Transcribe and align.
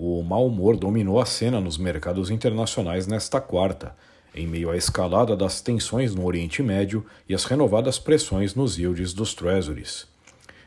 O 0.00 0.22
mau 0.22 0.46
humor 0.46 0.76
dominou 0.76 1.20
a 1.20 1.26
cena 1.26 1.60
nos 1.60 1.76
mercados 1.76 2.30
internacionais 2.30 3.08
nesta 3.08 3.40
quarta, 3.40 3.96
em 4.32 4.46
meio 4.46 4.70
à 4.70 4.76
escalada 4.76 5.36
das 5.36 5.60
tensões 5.60 6.14
no 6.14 6.24
Oriente 6.24 6.62
Médio 6.62 7.04
e 7.28 7.34
as 7.34 7.42
renovadas 7.42 7.98
pressões 7.98 8.54
nos 8.54 8.78
yields 8.78 9.12
dos 9.12 9.34
treasuries. 9.34 10.06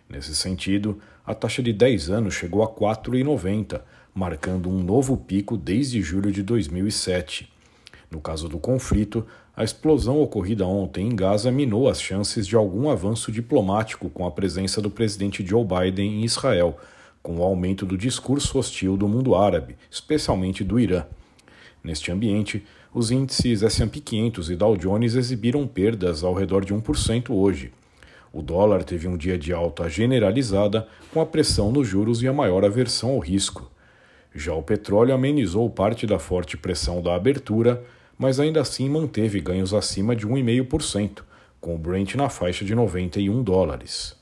Nesse 0.10 0.36
sentido, 0.36 1.00
a 1.26 1.34
taxa 1.34 1.64
de 1.64 1.72
10 1.72 2.10
anos 2.10 2.34
chegou 2.34 2.62
a 2.62 2.68
4,90, 2.68 3.80
marcando 4.14 4.70
um 4.70 4.84
novo 4.84 5.16
pico 5.16 5.56
desde 5.56 6.02
julho 6.02 6.30
de 6.30 6.44
2007. 6.44 7.50
No 8.12 8.20
caso 8.20 8.50
do 8.50 8.60
conflito, 8.60 9.26
a 9.56 9.64
explosão 9.64 10.22
ocorrida 10.22 10.68
ontem 10.68 11.08
em 11.08 11.16
Gaza 11.16 11.50
minou 11.50 11.88
as 11.88 12.02
chances 12.02 12.46
de 12.46 12.58
algum 12.58 12.90
avanço 12.90 13.32
diplomático 13.32 14.10
com 14.10 14.28
a 14.28 14.32
presença 14.32 14.82
do 14.82 14.92
presidente 14.92 15.42
Joe 15.46 15.64
Biden 15.64 16.20
em 16.20 16.26
Israel 16.26 16.78
com 17.22 17.38
o 17.38 17.44
aumento 17.44 17.86
do 17.86 17.98
discurso 17.98 18.58
hostil 18.58 18.98
do 18.98 19.08
mundo 19.08 19.36
árabe, 19.36 19.78
especialmente 19.90 20.64
do 20.64 20.80
Irã. 20.80 21.06
Neste 21.84 22.12
ambiente, 22.12 22.66
os 22.94 23.12
índices 23.12 23.64
S&P 23.64 24.00
500 24.00 24.50
e 24.50 24.56
Dow 24.56 24.76
Jones 24.76 25.16
exibiram 25.16 25.66
perdas 25.66 26.24
ao 26.24 26.34
redor 26.34 26.66
de 26.66 26.74
1% 26.74 27.30
hoje. 27.30 27.72
O 28.34 28.42
dólar 28.42 28.84
teve 28.84 29.08
um 29.08 29.18
dia 29.18 29.38
de 29.38 29.52
alta 29.52 29.90
generalizada, 29.90 30.88
com 31.14 31.20
a 31.20 31.26
pressão 31.26 31.72
nos 31.72 31.88
juros 31.88 32.22
e 32.24 32.28
a 32.28 32.34
maior 32.34 32.64
aversão 32.64 33.12
ao 33.12 33.20
risco. 33.20 33.70
Já 34.34 34.54
o 34.54 34.64
petróleo 34.64 35.14
amenizou 35.14 35.70
parte 35.70 36.08
da 36.08 36.18
forte 36.18 36.56
pressão 36.56 37.02
da 37.02 37.16
abertura, 37.16 37.84
mas 38.18 38.40
ainda 38.40 38.62
assim 38.62 38.88
manteve 38.88 39.42
ganhos 39.42 39.74
acima 39.74 40.16
de 40.16 40.26
1,5%, 40.26 41.24
com 41.60 41.76
o 41.76 41.78
Brent 41.78 42.16
na 42.16 42.30
faixa 42.30 42.64
de 42.64 42.74
91 42.74 43.44
dólares. 43.44 44.21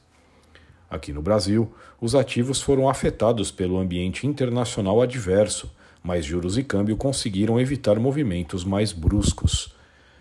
Aqui 0.89 1.13
no 1.13 1.21
Brasil, 1.21 1.71
os 2.01 2.15
ativos 2.15 2.61
foram 2.61 2.89
afetados 2.89 3.51
pelo 3.51 3.77
ambiente 3.77 4.25
internacional 4.25 5.01
adverso, 5.01 5.71
mas 6.03 6.25
juros 6.25 6.57
e 6.57 6.63
câmbio 6.63 6.97
conseguiram 6.97 7.59
evitar 7.59 7.99
movimentos 7.99 8.63
mais 8.63 8.91
bruscos. 8.91 9.73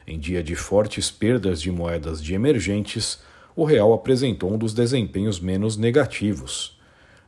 Em 0.06 0.19
dia 0.19 0.42
de 0.42 0.55
fortes 0.55 1.11
perdas 1.11 1.61
de 1.61 1.70
moedas 1.70 2.22
de 2.22 2.34
emergentes, 2.34 3.20
o 3.56 3.64
real 3.64 3.92
apresentou 3.92 4.52
um 4.52 4.58
dos 4.58 4.74
desempenhos 4.74 5.41
menos 5.41 5.77
negativos. 5.77 6.78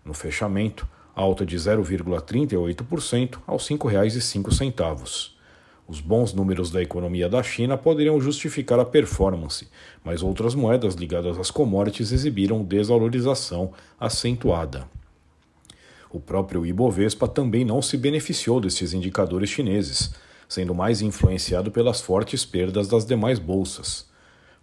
No 0.05 0.12
fechamento, 0.14 0.86
alta 1.14 1.44
de 1.44 1.56
0,38% 1.56 3.38
aos 3.46 3.68
R$ 3.68 3.77
5,05. 3.77 5.39
Os 5.91 6.00
bons 6.00 6.33
números 6.33 6.70
da 6.70 6.80
economia 6.80 7.28
da 7.28 7.42
China 7.42 7.77
poderiam 7.77 8.20
justificar 8.20 8.78
a 8.78 8.84
performance, 8.84 9.66
mas 10.05 10.22
outras 10.22 10.55
moedas 10.55 10.94
ligadas 10.94 11.36
às 11.36 11.50
commodities 11.50 12.12
exibiram 12.12 12.62
desvalorização 12.62 13.72
acentuada. 13.98 14.86
O 16.08 16.20
próprio 16.20 16.64
Ibovespa 16.64 17.27
também 17.27 17.64
não 17.64 17.83
se 17.83 17.96
beneficiou 17.96 18.61
desses 18.61 18.92
indicadores 18.94 19.50
chineses, 19.50 20.14
sendo 20.48 20.72
mais 20.72 21.02
influenciado 21.02 21.72
pelas 21.72 22.00
fortes 22.00 22.44
perdas 22.44 22.86
das 22.86 23.05
demais 23.05 23.41
bolsas. 23.41 24.08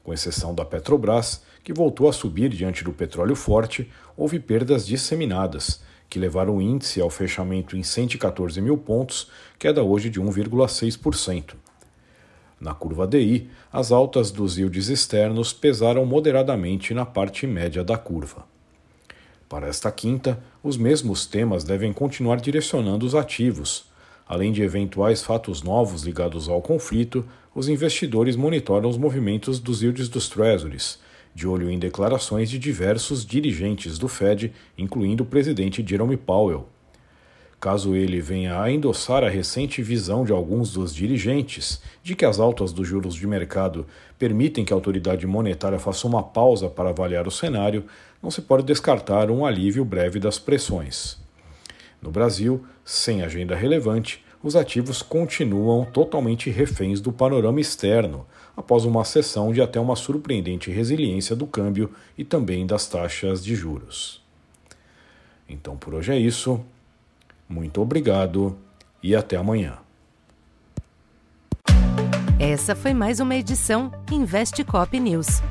Com 0.05 0.13
exceção 0.13 0.55
da 0.55 0.63
Petrobras, 0.63 1.43
que 1.61 1.73
voltou 1.73 2.07
a 2.07 2.13
subir 2.13 2.47
diante 2.47 2.85
do 2.85 2.93
petróleo 2.93 3.35
forte, 3.35 3.91
houve 4.15 4.39
perdas 4.39 4.87
disseminadas, 4.87 5.81
que 6.09 6.19
levaram 6.19 6.57
o 6.57 6.61
índice 6.61 7.01
ao 7.01 7.09
fechamento 7.09 7.75
em 7.75 7.83
114 7.83 8.61
mil 8.61 8.77
pontos, 8.77 9.29
queda 9.59 9.83
hoje 9.83 10.09
de 10.09 10.21
1,6%. 10.21 11.55
Na 12.59 12.73
curva 12.73 13.05
DI, 13.05 13.49
as 13.71 13.91
altas 13.91 14.31
dos 14.31 14.57
yields 14.57 14.89
externos 14.89 15.53
pesaram 15.53 16.05
moderadamente 16.05 16.93
na 16.93 17.05
parte 17.05 17.45
média 17.45 17.83
da 17.83 17.97
curva. 17.97 18.45
Para 19.47 19.67
esta 19.67 19.91
quinta, 19.91 20.43
os 20.63 20.75
mesmos 20.75 21.25
temas 21.25 21.63
devem 21.63 21.93
continuar 21.93 22.37
direcionando 22.37 23.05
os 23.05 23.15
ativos. 23.15 23.85
Além 24.27 24.51
de 24.51 24.61
eventuais 24.61 25.23
fatos 25.23 25.61
novos 25.61 26.03
ligados 26.03 26.49
ao 26.49 26.61
conflito, 26.61 27.23
os 27.55 27.69
investidores 27.69 28.35
monitoram 28.35 28.89
os 28.89 28.97
movimentos 28.97 29.59
dos 29.59 29.81
yields 29.81 30.09
dos 30.09 30.27
treasuries, 30.27 30.99
de 31.37 31.47
olho 31.47 31.69
em 31.69 31.77
declarações 31.77 32.49
de 32.49 32.57
diversos 32.57 33.23
dirigentes 33.23 33.99
do 33.99 34.07
Fed, 34.07 34.51
incluindo 34.75 35.21
o 35.21 35.25
presidente 35.27 35.85
Jerome 35.87 36.17
Powell. 36.17 36.67
Caso 37.59 37.93
ele 37.95 38.19
venha 38.19 38.59
a 38.59 38.71
endossar 38.71 39.23
a 39.23 39.29
recente 39.29 39.83
visão 39.83 40.25
de 40.25 40.31
alguns 40.31 40.73
dos 40.73 40.95
dirigentes 40.95 41.79
de 42.01 42.15
que 42.15 42.25
as 42.25 42.39
altas 42.39 42.73
dos 42.73 42.87
juros 42.87 43.13
de 43.13 43.27
mercado 43.27 43.85
permitem 44.17 44.65
que 44.65 44.73
a 44.73 44.75
autoridade 44.75 45.27
monetária 45.27 45.77
faça 45.77 46.07
uma 46.07 46.23
pausa 46.23 46.69
para 46.69 46.89
avaliar 46.89 47.27
o 47.27 47.31
cenário, 47.31 47.85
não 48.21 48.31
se 48.31 48.41
pode 48.41 48.63
descartar 48.63 49.29
um 49.29 49.45
alívio 49.45 49.85
breve 49.85 50.19
das 50.19 50.39
pressões. 50.39 51.19
No 52.01 52.09
Brasil, 52.09 52.65
sem 52.83 53.21
agenda 53.21 53.55
relevante, 53.55 54.25
os 54.43 54.55
ativos 54.55 55.01
continuam 55.01 55.85
totalmente 55.85 56.49
reféns 56.49 57.01
do 57.01 57.11
panorama 57.11 57.59
externo, 57.59 58.25
após 58.55 58.85
uma 58.85 59.03
sessão 59.03 59.51
de 59.51 59.61
até 59.61 59.79
uma 59.79 59.95
surpreendente 59.95 60.71
resiliência 60.71 61.35
do 61.35 61.45
câmbio 61.45 61.91
e 62.17 62.23
também 62.23 62.65
das 62.65 62.87
taxas 62.87 63.43
de 63.43 63.55
juros. 63.55 64.21
Então 65.47 65.77
por 65.77 65.93
hoje 65.93 66.11
é 66.11 66.17
isso. 66.17 66.59
Muito 67.47 67.81
obrigado 67.81 68.57
e 69.01 69.15
até 69.15 69.37
amanhã. 69.37 69.77
Essa 72.39 72.75
foi 72.75 72.93
mais 72.93 73.19
uma 73.19 73.35
edição 73.35 73.91
Investe 74.11 74.63
Cop 74.63 74.99
News. 74.99 75.41